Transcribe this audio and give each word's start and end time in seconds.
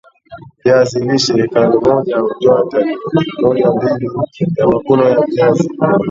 viazi 0.63 0.99
lishe 1.07 1.33
hekari 1.39 1.77
moja 1.85 2.17
hutoa 2.19 2.69
tani 2.71 2.97
mojambili 3.41 4.09
ya 4.57 4.67
mavuno 4.67 5.09
ya 5.09 5.21
viazi 5.27 5.69